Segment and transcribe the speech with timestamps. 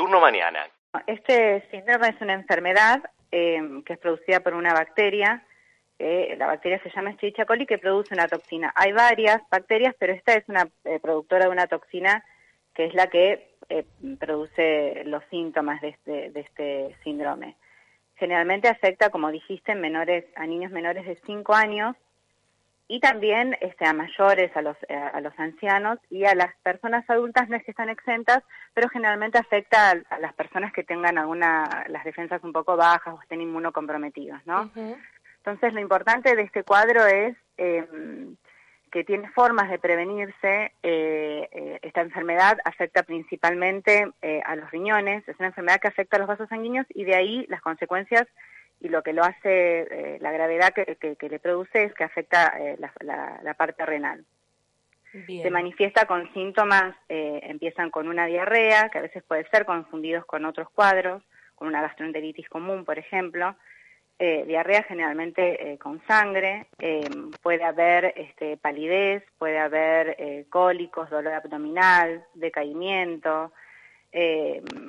[0.00, 0.66] Turno Mañana.
[1.06, 5.44] Este síndrome es una enfermedad eh, que es producida por una bacteria,
[5.98, 8.72] la bacteria se llama Escherichia coli, que produce una toxina.
[8.74, 12.24] Hay varias bacterias, pero esta es una eh, productora de una toxina
[12.74, 13.84] que es la que eh,
[14.18, 17.56] produce los síntomas de este, de este síndrome.
[18.14, 21.94] Generalmente afecta, como dijiste, menores, a niños menores de 5 años
[22.90, 27.08] y también este, a mayores, a los, eh, a los ancianos y a las personas
[27.08, 28.42] adultas no es que están exentas,
[28.74, 33.22] pero generalmente afecta a, las personas que tengan alguna, las defensas un poco bajas o
[33.22, 34.72] estén inmunocomprometidos, ¿no?
[34.74, 38.34] Entonces lo importante de este cuadro es em,
[38.90, 40.72] que tiene formas de prevenirse.
[40.82, 44.10] Eh, eh, esta enfermedad afecta principalmente
[44.44, 47.46] a los riñones, es una enfermedad que afecta a los vasos sanguíneos y de ahí
[47.48, 48.26] las consecuencias
[48.80, 52.54] y lo que lo hace, eh, la gravedad que, que, le produce es que afecta
[52.58, 54.24] eh, la, la, parte renal.
[55.26, 60.24] Se manifiesta con síntomas, eh, empiezan con una diarrea, que a veces puede ser confundidos
[60.24, 61.22] con otros cuadros,
[61.56, 63.56] con una gastroenteritis común, por ejemplo.
[64.18, 66.66] diarrea generalmente con sangre,
[67.42, 73.52] puede haber este, palidez, puede haber cólicos, dolor abdominal, decaimiento.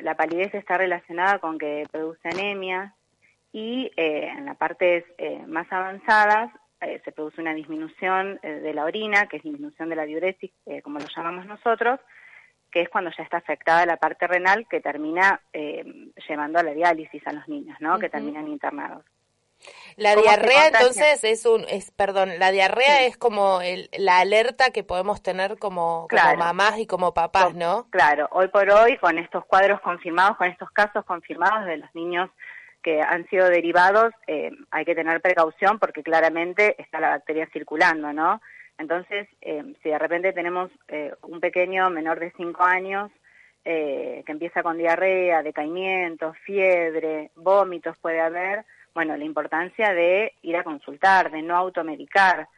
[0.00, 2.94] la palidez está relacionada con que produce anemia,
[3.58, 8.84] y eh, en las partes eh, más avanzadas eh, se produce una disminución de la
[8.84, 10.52] orina, que es disminución de la diuresis,
[10.84, 11.98] como lo llamamos nosotros,
[12.70, 17.26] que es cuando ya está afectada la parte renal que termina llevando a la diálisis
[17.26, 17.98] a los niños, ¿no?
[17.98, 19.04] Que terminan internados.
[19.96, 24.84] La diarrea entonces es un, es, perdón, la diarrea es como el, la alerta que
[24.84, 27.88] podemos tener como, como mamás y como papás, ¿no?
[27.90, 32.30] Claro, hoy por hoy con estos cuadros confirmados, con estos casos confirmados de los niños
[32.82, 38.12] que han sido derivados, eh, hay que tener precaución porque claramente está la bacteria circulando,
[38.12, 38.40] ¿no?
[38.78, 43.10] Entonces, eh, si de repente tenemos eh, un pequeño menor de 5 años
[43.64, 50.64] que empieza con diarrea, decaimiento, fiebre, vómitos puede haber, bueno, la importancia de ir a
[50.64, 52.48] consultar, de no automedicar,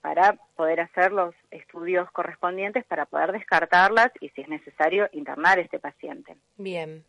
[0.00, 5.62] para poder hacer los estudios correspondientes para poder descartarlas y, si es necesario, internar a
[5.62, 6.34] este paciente.
[6.56, 7.04] Bien.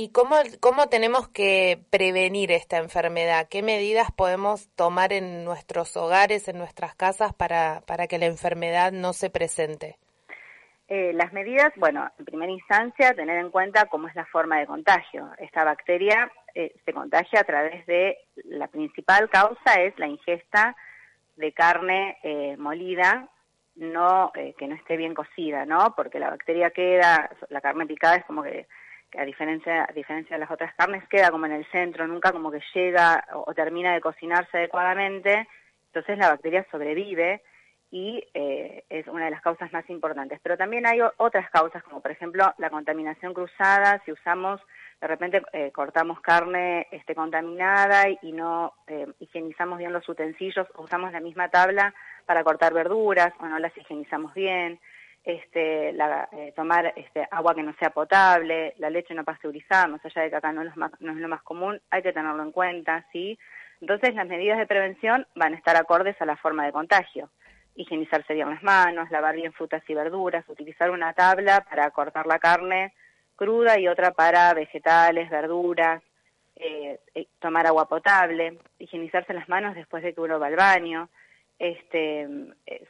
[0.00, 3.48] ¿Y cómo, cómo tenemos que prevenir esta enfermedad?
[3.50, 8.92] ¿Qué medidas podemos tomar en nuestros hogares, en nuestras casas, para, para que la enfermedad
[8.92, 9.96] no se presente?
[10.86, 14.68] Eh, las medidas, bueno, en primera instancia, tener en cuenta cómo es la forma de
[14.68, 15.32] contagio.
[15.36, 20.76] Esta bacteria eh, se contagia a través de, la principal causa es la ingesta
[21.34, 23.28] de carne eh, molida,
[23.74, 25.94] no que no esté bien cocida, ¿no?
[25.96, 28.68] Porque la bacteria queda, la carne picada es como que
[29.10, 32.32] que a diferencia, a diferencia de las otras carnes queda como en el centro, nunca
[32.32, 35.48] como que llega o, termina de cocinarse adecuadamente,
[35.86, 37.42] entonces la bacteria sobrevive
[37.90, 40.38] y eh, es una de las causas más importantes.
[40.42, 44.60] Pero también hay otras causas, como por ejemplo la contaminación cruzada, si usamos,
[45.00, 50.82] de repente eh, cortamos carne este, contaminada y no eh, higienizamos bien los utensilios, o
[50.82, 51.94] usamos la misma tabla
[52.26, 54.78] para cortar verduras o no las higienizamos bien
[55.28, 60.02] este, la, eh, tomar este, agua que no sea potable, la leche no pasteurizada, más
[60.02, 62.50] allá de que acá no es, no es lo más común, hay que tenerlo en
[62.50, 63.38] cuenta, ¿sí?
[63.82, 67.28] Entonces las medidas de prevención van a estar acordes a la forma de contagio.
[67.74, 72.38] Higienizarse bien las manos, lavar bien frutas y verduras, utilizar una tabla para cortar la
[72.38, 72.94] carne
[73.36, 76.02] cruda y otra para vegetales, verduras,
[76.56, 81.10] eh, eh, tomar agua potable, higienizarse las manos después de que uno va al baño.
[81.58, 82.26] Este,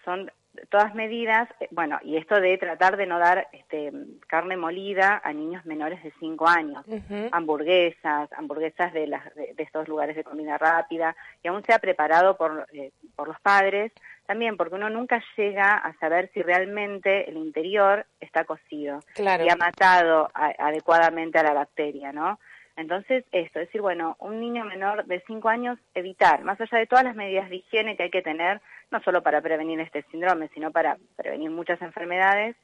[0.05, 0.31] son
[0.69, 3.93] todas medidas, eh, bueno, y esto de tratar de no dar este,
[4.27, 6.85] carne molida a niños menores de 5 años,
[7.33, 12.67] hamburguesas, hamburguesas de, las, de, estos lugares de comida rápida, y aún sea preparado por,
[12.73, 13.93] eh, por los padres,
[14.27, 19.57] también porque uno nunca llega a saber si realmente el interior está cocido y ha
[19.57, 22.39] matado adecuadamente a la bacteria, ¿no?
[22.79, 26.87] Entonces, esto, es decir, bueno, un niño menor de 5 años, evitar, más allá de
[26.87, 28.61] todas las medidas de higiene que hay que tener,
[28.91, 32.57] no solo para prevenir este síndrome, sino para prevenir muchas enfermedades,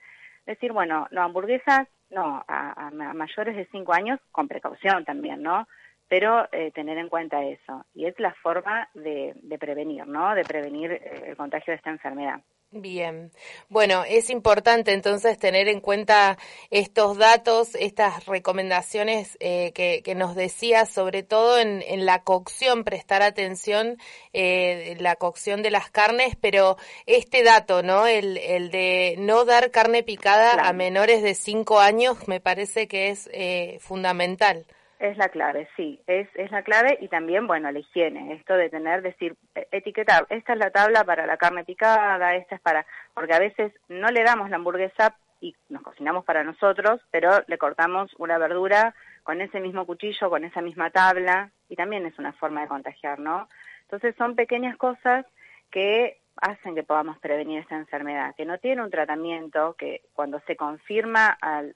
[0.47, 5.67] decir, bueno, no hamburguesas, no, a, mayores de 5 años, con precaución también, ¿no?
[6.09, 7.87] Pero eh, tener en cuenta eso.
[7.95, 10.35] Y es la forma de, de prevenir, ¿no?
[10.35, 12.41] De prevenir eh, el contagio de esta enfermedad.
[12.77, 13.31] Bien,
[13.69, 16.37] bueno, es importante entonces tener en cuenta
[16.71, 22.83] estos datos, estas recomendaciones eh, que, que, nos decía, sobre todo en, en la cocción,
[22.83, 23.97] prestar atención
[24.33, 26.77] eh, la cocción de las carnes, pero
[27.07, 28.09] este dato, ¿no?
[28.09, 33.11] El, el de no dar carne picada a menores de 5 años me parece que
[33.11, 34.67] es eh, fundamental.
[35.05, 38.71] Es la clave, sí, es, es la clave y también, bueno, la higiene, esto de
[38.71, 42.87] tener, decir, e, etiquetar, esta es la tabla para la carne picada, esta es para,
[43.13, 47.59] porque a veces no le damos la hamburguesa y nos cocinamos para nosotros, pero le
[47.59, 52.33] cortamos una verdura con ese mismo cuchillo, con esa misma tabla, y también es una
[52.33, 53.51] forma de contagiar, ¿no?
[53.83, 55.27] Entonces son pequeñas cosas
[55.71, 60.57] que hacen que podamos prevenir esta enfermedad, que no tiene un tratamiento, que cuando se
[60.57, 61.75] confirma al,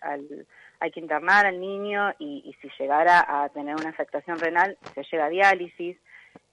[0.81, 5.27] hay que internar al niño y, si llegara a tener una afectación renal, se llega
[5.27, 5.97] a diálisis.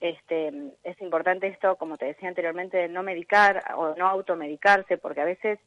[0.00, 0.52] Este,
[0.84, 5.24] es importante esto, como te decía anteriormente, de no medicar o no automedicarse, porque a
[5.24, 5.58] veces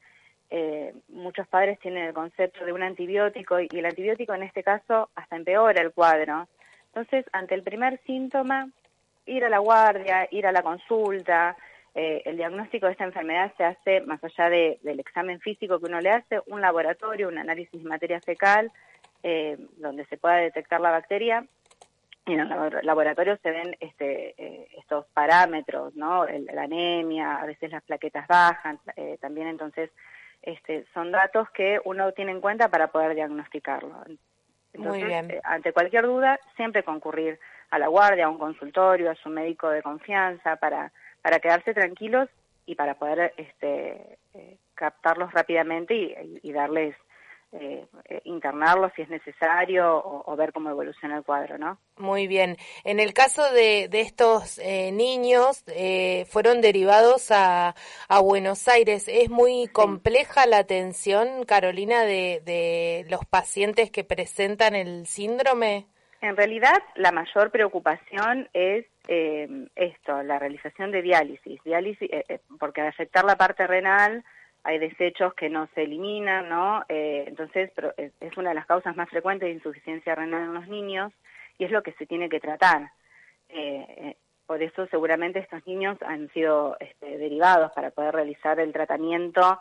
[0.49, 5.09] eh, muchos padres tienen el concepto de un antibiótico y, el antibiótico en este caso
[5.15, 6.47] hasta empeora el cuadro.
[6.87, 8.69] Entonces, ante el primer síntoma,
[9.25, 11.55] ir a la guardia, ir a la consulta,
[11.95, 15.99] eh, el diagnóstico de esta enfermedad se hace más allá del examen físico que uno
[15.99, 18.71] le hace, un laboratorio, un análisis de materia fecal,
[19.23, 21.45] eh, donde se pueda detectar la bacteria.
[22.25, 22.49] Y en el
[22.83, 26.25] laboratorio se ven este, eh, estos parámetros, ¿no?
[26.25, 28.79] la anemia, a veces las plaquetas bajan,
[29.19, 29.89] también entonces
[30.43, 34.03] este, son datos que uno tiene en cuenta para poder diagnosticarlo.
[34.73, 37.39] Entonces, ante cualquier duda, siempre concurrir
[37.71, 40.91] a la guardia, a un consultorio, a su médico de confianza para
[41.21, 42.29] para quedarse tranquilos
[42.65, 45.95] y para poder este, eh, captarlos rápidamente
[46.43, 46.95] y, darles,
[47.51, 51.79] eh, eh, internarlos si es necesario o, ver cómo evoluciona el cuadro, ¿no?
[51.97, 52.57] Muy bien.
[52.83, 54.59] En el caso de, de estos
[54.93, 55.65] niños,
[56.27, 57.73] fueron derivados a,
[58.07, 59.07] a, Buenos Aires.
[59.07, 65.87] ¿Es muy compleja la atención, Carolina, de, de los pacientes que presentan el síndrome?
[66.21, 72.39] En realidad, la mayor preocupación es eh, esto, la realización de diálisis, diálisis eh, eh,
[72.59, 74.25] porque al afectar la parte renal
[74.63, 76.83] hay desechos que no se eliminan, ¿no?
[76.89, 81.13] entonces, es, una de las causas más frecuentes de insuficiencia renal en los niños
[81.57, 82.91] y es lo que se tiene que tratar.
[84.45, 89.59] por eso, seguramente estos niños han sido este, derivados para poder realizar el tratamiento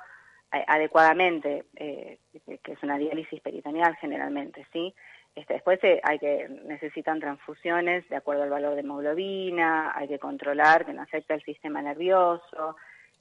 [0.50, 4.92] adecuadamente, que es una diálisis peritoneal generalmente, ¿sí?
[5.38, 10.18] Este, después eh, hay que necesitan transfusiones de acuerdo al valor de hemoglobina, hay que
[10.18, 12.74] controlar que no afecte el sistema nervioso,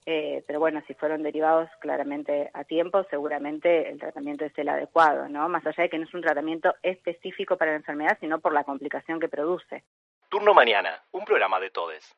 [0.03, 5.29] eh, pero bueno, si fueron derivados claramente a tiempo, seguramente el tratamiento es el adecuado,
[5.29, 5.47] ¿no?
[5.47, 8.63] Más allá de que no es un tratamiento específico para la enfermedad, sino por la
[8.63, 9.83] complicación que produce.
[10.27, 12.15] Turno mañana, un programa de todes.